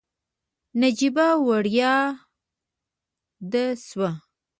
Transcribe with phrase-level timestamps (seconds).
[0.81, 4.09] نجيبه ورياده شوه.